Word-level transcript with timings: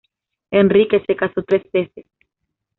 Enrique 0.49 1.03
se 1.05 1.15
casó 1.15 1.43
tres 1.43 1.61
veces. 1.71 2.07